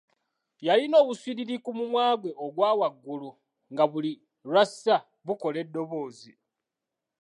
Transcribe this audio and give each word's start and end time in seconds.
Yalina 0.65 0.95
obuswiriri 1.03 1.55
ku 1.63 1.71
mumwa 1.77 2.05
gwe 2.21 2.31
ogwawaggulu 2.45 3.29
nga 3.71 3.83
buli 3.91 4.11
lw’assa 4.47 4.95
bukola 5.25 5.57
eddoboozi. 5.63 6.31